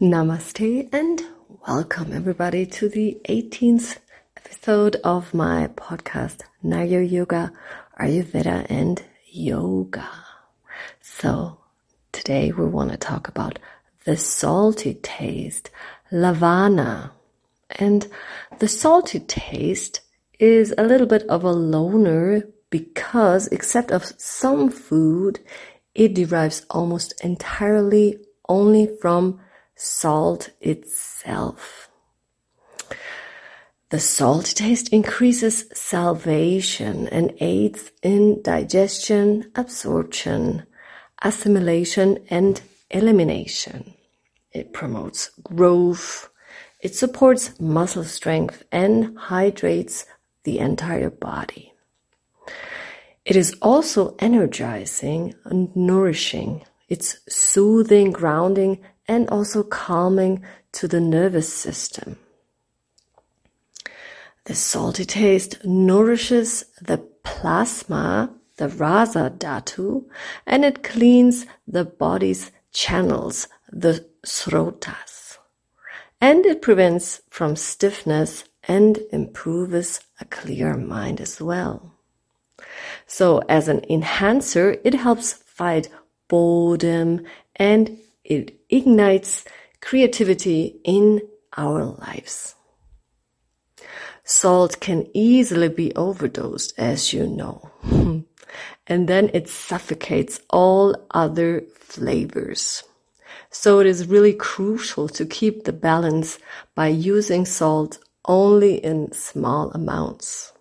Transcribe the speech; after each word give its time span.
Namaste 0.00 0.88
and 0.94 1.22
welcome 1.68 2.14
everybody 2.14 2.64
to 2.64 2.88
the 2.88 3.20
18th 3.28 3.98
episode 4.34 4.96
of 5.04 5.34
my 5.34 5.68
podcast, 5.76 6.40
Nayur 6.64 7.02
Yoga, 7.02 7.52
Ayurveda 8.00 8.64
and 8.70 9.04
Yoga. 9.30 10.08
So 11.02 11.58
today 12.12 12.50
we 12.50 12.64
want 12.64 12.92
to 12.92 12.96
talk 12.96 13.28
about 13.28 13.58
the 14.06 14.16
salty 14.16 14.94
taste, 14.94 15.68
lavana. 16.10 17.10
And 17.68 18.08
the 18.58 18.68
salty 18.68 19.20
taste 19.20 20.00
is 20.38 20.72
a 20.78 20.84
little 20.84 21.06
bit 21.06 21.24
of 21.24 21.44
a 21.44 21.52
loner 21.52 22.44
because 22.70 23.48
except 23.48 23.90
of 23.90 24.14
some 24.16 24.70
food, 24.70 25.40
it 25.94 26.14
derives 26.14 26.64
almost 26.70 27.22
entirely 27.22 28.16
only 28.48 28.88
from 29.02 29.38
salt 29.80 30.50
itself. 30.60 31.88
The 33.88 33.98
salt 33.98 34.44
taste 34.44 34.90
increases 34.90 35.64
salivation 35.72 37.08
and 37.08 37.32
aids 37.40 37.90
in 38.02 38.42
digestion, 38.42 39.50
absorption, 39.54 40.66
assimilation, 41.22 42.18
and 42.28 42.60
elimination. 42.90 43.94
It 44.52 44.74
promotes 44.74 45.30
growth. 45.42 46.28
It 46.80 46.94
supports 46.94 47.58
muscle 47.58 48.04
strength 48.04 48.62
and 48.70 49.18
hydrates 49.18 50.04
the 50.44 50.58
entire 50.58 51.10
body. 51.10 51.72
It 53.24 53.34
is 53.34 53.56
also 53.62 54.14
energizing 54.18 55.34
and 55.44 55.74
nourishing. 55.74 56.64
It's 56.88 57.18
soothing, 57.28 58.10
grounding, 58.10 58.80
and 59.10 59.28
also 59.28 59.64
calming 59.64 60.40
to 60.70 60.86
the 60.86 61.00
nervous 61.00 61.52
system. 61.52 62.16
The 64.44 64.54
salty 64.54 65.04
taste 65.04 65.64
nourishes 65.64 66.64
the 66.80 66.98
plasma, 67.24 68.32
the 68.56 68.68
rasa 68.68 69.34
dhatu, 69.36 70.04
and 70.46 70.64
it 70.64 70.84
cleans 70.84 71.44
the 71.66 71.84
body's 71.84 72.52
channels, 72.72 73.48
the 73.72 74.06
srotas. 74.24 75.38
And 76.20 76.46
it 76.46 76.62
prevents 76.62 77.20
from 77.30 77.56
stiffness 77.56 78.44
and 78.68 79.00
improves 79.10 80.02
a 80.20 80.24
clear 80.26 80.76
mind 80.76 81.20
as 81.20 81.40
well. 81.40 81.94
So 83.08 83.38
as 83.48 83.66
an 83.66 83.82
enhancer, 83.90 84.76
it 84.84 84.94
helps 84.94 85.32
fight 85.32 85.88
boredom 86.28 87.24
and 87.56 87.98
it 88.30 88.54
ignites 88.70 89.44
creativity 89.82 90.80
in 90.84 91.20
our 91.56 91.84
lives. 91.84 92.54
Salt 94.24 94.78
can 94.80 95.08
easily 95.12 95.68
be 95.68 95.94
overdosed, 95.96 96.72
as 96.78 97.12
you 97.12 97.26
know, 97.26 97.68
and 98.86 99.08
then 99.08 99.30
it 99.34 99.48
suffocates 99.48 100.40
all 100.48 100.94
other 101.10 101.64
flavors. 101.74 102.84
So 103.50 103.80
it 103.80 103.86
is 103.88 104.06
really 104.06 104.32
crucial 104.32 105.08
to 105.08 105.26
keep 105.26 105.64
the 105.64 105.72
balance 105.72 106.38
by 106.76 106.88
using 106.88 107.44
salt 107.44 107.98
only 108.26 108.76
in 108.76 109.10
small 109.10 109.72
amounts. 109.72 110.52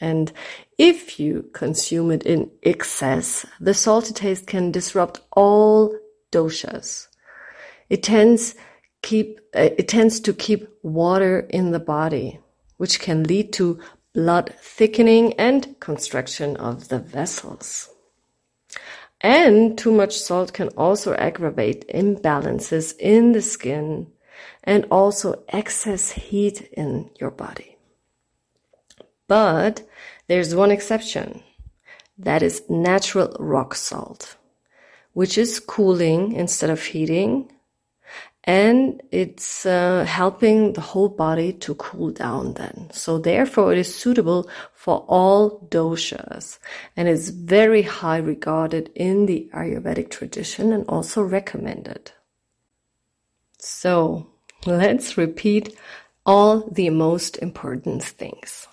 And 0.00 0.32
if 0.78 1.18
you 1.18 1.50
consume 1.52 2.12
it 2.12 2.22
in 2.22 2.50
excess, 2.62 3.44
the 3.58 3.74
salty 3.74 4.12
taste 4.12 4.46
can 4.46 4.70
disrupt 4.70 5.20
all 5.32 5.98
doshas. 6.34 7.08
It 7.88 8.02
tends 8.02 8.54
keep 9.02 9.28
uh, 9.54 9.70
it 9.80 9.88
tends 9.88 10.20
to 10.20 10.32
keep 10.32 10.62
water 10.82 11.34
in 11.58 11.70
the 11.70 11.84
body, 11.96 12.40
which 12.76 13.00
can 13.00 13.24
lead 13.24 13.52
to 13.54 13.78
blood 14.14 14.54
thickening 14.60 15.34
and 15.34 15.78
constriction 15.80 16.56
of 16.56 16.88
the 16.88 16.98
vessels. 16.98 17.88
And 19.20 19.78
too 19.78 19.92
much 19.92 20.14
salt 20.18 20.52
can 20.52 20.68
also 20.76 21.14
aggravate 21.14 21.88
imbalances 21.88 22.94
in 22.98 23.32
the 23.32 23.42
skin 23.42 24.08
and 24.62 24.86
also 24.90 25.42
excess 25.48 26.12
heat 26.12 26.60
in 26.72 27.10
your 27.20 27.30
body. 27.30 27.76
But 29.26 29.82
there's 30.28 30.54
one 30.54 30.70
exception. 30.70 31.42
That 32.18 32.42
is 32.42 32.62
natural 32.68 33.34
rock 33.40 33.74
salt, 33.74 34.36
which 35.14 35.38
is 35.38 35.58
cooling 35.58 36.32
instead 36.32 36.70
of 36.70 36.82
heating. 36.82 37.50
And 38.46 39.02
it's 39.10 39.64
uh, 39.64 40.04
helping 40.04 40.74
the 40.74 40.82
whole 40.82 41.08
body 41.08 41.54
to 41.54 41.74
cool 41.76 42.10
down 42.10 42.54
then. 42.54 42.90
So 42.92 43.18
therefore 43.18 43.72
it 43.72 43.78
is 43.78 43.94
suitable 43.94 44.50
for 44.74 44.98
all 45.08 45.66
doshas 45.70 46.58
and 46.94 47.08
is 47.08 47.30
very 47.30 47.80
high 47.80 48.18
regarded 48.18 48.90
in 48.94 49.24
the 49.24 49.48
Ayurvedic 49.54 50.10
tradition 50.10 50.74
and 50.74 50.84
also 50.88 51.22
recommended. 51.22 52.12
So 53.58 54.26
let's 54.66 55.16
repeat 55.16 55.74
all 56.26 56.68
the 56.70 56.90
most 56.90 57.38
important 57.38 58.02
things. 58.02 58.68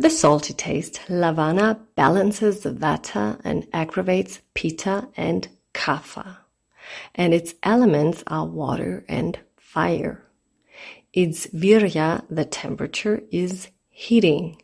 The 0.00 0.10
salty 0.10 0.54
taste, 0.54 1.00
lavana, 1.08 1.80
balances 1.96 2.60
the 2.60 2.70
vata 2.70 3.40
and 3.42 3.66
aggravates 3.72 4.40
pitta 4.54 5.08
and 5.16 5.48
kapha. 5.74 6.36
And 7.16 7.34
its 7.34 7.54
elements 7.64 8.22
are 8.28 8.46
water 8.46 9.04
and 9.08 9.36
fire. 9.56 10.22
Its 11.12 11.48
virya, 11.48 12.22
the 12.30 12.44
temperature, 12.44 13.22
is 13.32 13.70
heating. 13.88 14.62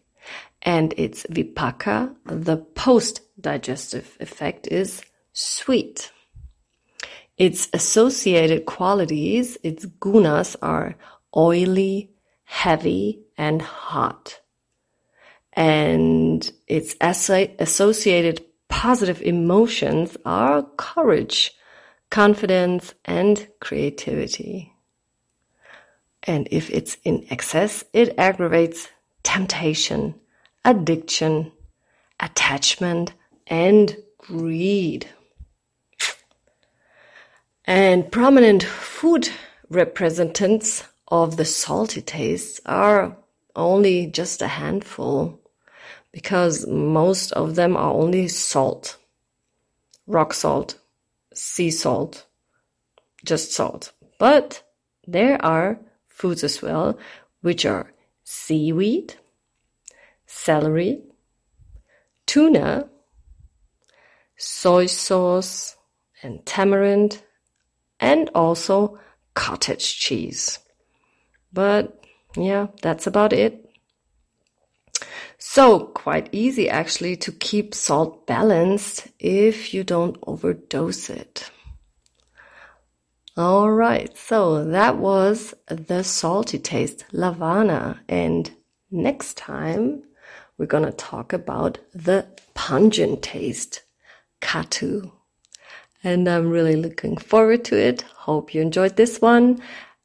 And 0.62 0.94
its 0.96 1.24
vipaka, 1.24 2.14
the 2.24 2.58
post-digestive 2.58 4.16
effect, 4.20 4.68
is 4.68 5.02
sweet. 5.32 6.12
Its 7.36 7.68
associated 7.72 8.66
qualities, 8.66 9.58
its 9.64 9.84
gunas, 9.84 10.54
are 10.62 10.94
oily, 11.36 12.12
heavy, 12.44 13.24
and 13.36 13.60
hot 13.60 14.38
and 15.54 16.52
its 16.66 16.96
associated 17.00 18.44
positive 18.68 19.22
emotions 19.22 20.16
are 20.24 20.62
courage, 20.76 21.52
confidence, 22.10 22.94
and 23.04 23.46
creativity. 23.60 24.72
And 26.24 26.48
if 26.50 26.70
it's 26.70 26.96
in 27.04 27.26
excess, 27.30 27.84
it 27.92 28.18
aggravates 28.18 28.88
temptation, 29.22 30.14
addiction, 30.64 31.52
attachment, 32.18 33.12
and 33.46 33.96
greed. 34.18 35.08
And 37.64 38.10
prominent 38.10 38.62
food 38.62 39.28
representatives 39.70 40.84
of 41.08 41.36
the 41.36 41.44
salty 41.44 42.02
tastes 42.02 42.60
are 42.66 43.16
only 43.54 44.06
just 44.06 44.42
a 44.42 44.48
handful 44.48 45.40
because 46.14 46.64
most 46.68 47.32
of 47.32 47.56
them 47.56 47.76
are 47.76 47.92
only 47.92 48.28
salt, 48.28 48.98
rock 50.06 50.32
salt, 50.32 50.78
sea 51.34 51.72
salt, 51.72 52.24
just 53.24 53.50
salt. 53.50 53.90
But 54.20 54.62
there 55.08 55.44
are 55.44 55.80
foods 56.06 56.44
as 56.44 56.62
well, 56.62 56.96
which 57.40 57.66
are 57.66 57.92
seaweed, 58.22 59.14
celery, 60.24 61.02
tuna, 62.26 62.88
soy 64.36 64.86
sauce, 64.86 65.76
and 66.22 66.46
tamarind, 66.46 67.24
and 67.98 68.30
also 68.36 69.00
cottage 69.34 69.98
cheese. 69.98 70.60
But 71.52 72.00
yeah, 72.36 72.68
that's 72.82 73.08
about 73.08 73.32
it. 73.32 73.63
So 75.38 75.86
quite 75.86 76.28
easy 76.32 76.68
actually 76.68 77.16
to 77.16 77.32
keep 77.32 77.74
salt 77.74 78.26
balanced 78.26 79.08
if 79.18 79.74
you 79.74 79.84
don't 79.84 80.16
overdose 80.26 81.10
it. 81.10 81.50
All 83.36 83.72
right, 83.72 84.16
so 84.16 84.64
that 84.64 84.98
was 84.98 85.54
the 85.66 86.04
salty 86.04 86.58
taste, 86.58 87.04
lavana. 87.12 87.98
And 88.08 88.50
next 88.92 89.36
time 89.36 90.04
we're 90.56 90.66
going 90.66 90.84
to 90.84 90.92
talk 90.92 91.32
about 91.32 91.78
the 91.92 92.26
pungent 92.54 93.22
taste, 93.22 93.82
katu. 94.40 95.10
And 96.04 96.28
I'm 96.28 96.48
really 96.50 96.76
looking 96.76 97.16
forward 97.16 97.64
to 97.66 97.76
it. 97.76 98.02
Hope 98.02 98.54
you 98.54 98.60
enjoyed 98.62 98.96
this 98.96 99.20
one. 99.20 99.60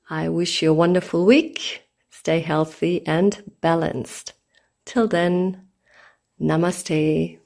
I 0.09 0.29
wish 0.29 0.63
you 0.63 0.71
a 0.71 0.73
wonderful 0.73 1.23
week. 1.23 1.83
Stay 2.09 2.39
healthy 2.39 3.05
and 3.05 3.51
balanced. 3.61 4.33
Till 4.89 5.07
then, 5.07 5.67
namaste. 6.41 7.38